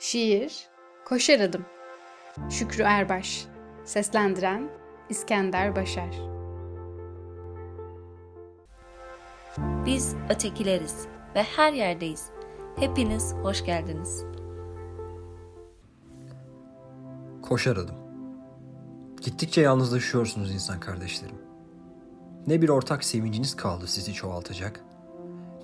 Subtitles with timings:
[0.00, 0.68] Şiir
[1.04, 1.64] Koşar Adım
[2.50, 3.46] Şükrü Erbaş
[3.84, 4.70] Seslendiren
[5.08, 6.10] İskender Başar
[9.86, 12.30] Biz ötekileriz ve her yerdeyiz.
[12.76, 14.24] Hepiniz hoş geldiniz.
[17.42, 17.96] Koşar adım.
[19.22, 21.38] Gittikçe yalnızlaşıyorsunuz insan kardeşlerim.
[22.46, 24.84] Ne bir ortak sevinciniz kaldı sizi çoğaltacak,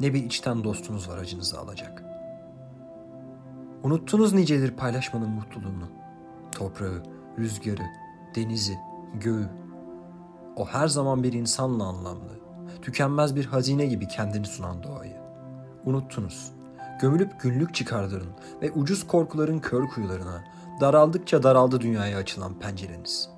[0.01, 2.04] ne bir içten dostunuz var acınızı alacak.
[3.85, 5.89] Unuttunuz nicedir paylaşmanın mutluluğunu.
[6.53, 7.03] Toprağı,
[7.39, 7.83] rüzgarı,
[8.37, 8.79] denizi,
[9.15, 9.49] göğü.
[10.57, 12.41] O her zaman bir insanla anlamlı,
[12.83, 15.17] tükenmez bir hazine gibi kendini sunan doğayı.
[15.85, 16.53] Unuttunuz.
[17.01, 18.31] Gömülüp günlük çıkarların
[18.63, 20.45] ve ucuz korkuların kör kuyularına,
[20.81, 23.31] daraldıkça daraldı dünyaya açılan pencereniz.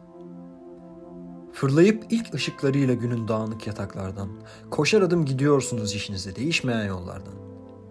[1.53, 4.29] Fırlayıp ilk ışıklarıyla günün dağınık yataklardan,
[4.71, 7.46] koşar adım gidiyorsunuz işinize değişmeyen yollardan.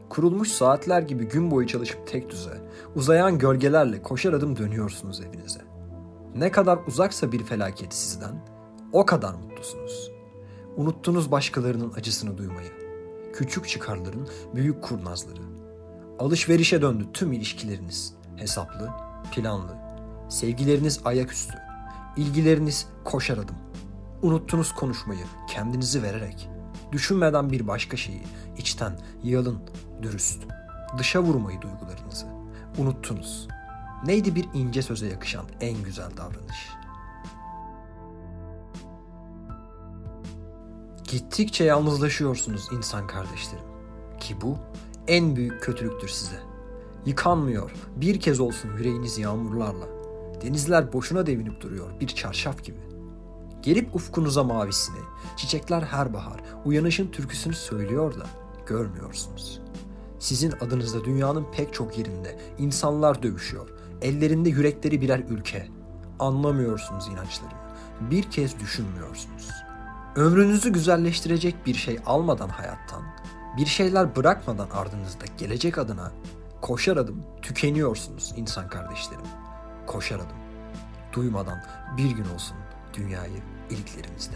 [0.10, 2.62] Kurulmuş saatler gibi gün boyu çalışıp tek düze,
[2.96, 5.62] uzayan gölgelerle koşar adım dönüyorsunuz evinize.
[6.36, 8.46] Ne kadar uzaksa bir felaket sizden,
[8.94, 10.12] o kadar mutlusunuz.
[10.78, 12.72] Unuttunuz başkalarının acısını duymayı.
[13.34, 15.42] Küçük çıkarların büyük kurnazları.
[16.20, 18.14] Alışverişe döndü tüm ilişkileriniz.
[18.36, 18.90] Hesaplı,
[19.32, 19.76] planlı.
[20.30, 21.54] Sevgileriniz ayaküstü.
[22.18, 23.56] İlgileriniz koşar adım.
[24.22, 26.50] Unuttunuz konuşmayı kendinizi vererek.
[26.92, 28.24] Düşünmeden bir başka şeyi
[28.58, 29.60] içten, yalın,
[30.02, 30.44] dürüst.
[30.98, 32.26] Dışa vurmayı duygularınızı.
[32.78, 33.48] Unuttunuz.
[34.06, 36.70] Neydi bir ince söze yakışan en güzel davranış?
[41.04, 43.66] Gittikçe yalnızlaşıyorsunuz insan kardeşlerim.
[44.20, 44.58] Ki bu
[45.08, 46.40] en büyük kötülüktür size.
[47.06, 49.86] Yıkanmıyor bir kez olsun yüreğiniz yağmurlarla.
[50.42, 52.80] Denizler boşuna devinip duruyor bir çarşaf gibi.
[53.62, 55.00] Gelip ufkunuza mavisini,
[55.38, 58.26] çiçekler her bahar, uyanışın türküsünü söylüyor da
[58.68, 59.62] görmüyorsunuz.
[60.20, 63.70] Sizin adınızda dünyanın pek çok yerinde insanlar dövüşüyor.
[64.02, 65.68] Ellerinde yürekleri birer ülke.
[66.20, 67.60] Anlamıyorsunuz inançlarını.
[68.02, 69.50] Bir kez düşünmüyorsunuz.
[70.16, 73.04] Ömrünüzü güzelleştirecek bir şey almadan hayattan,
[73.58, 76.12] bir şeyler bırakmadan ardınızda gelecek adına
[76.62, 79.26] koşar adım tükeniyorsunuz insan kardeşlerim.
[79.88, 80.38] Koşar adım.
[81.14, 81.64] Duymadan
[81.98, 82.58] bir gün olsun
[82.94, 84.36] dünyayı iliklerimizde.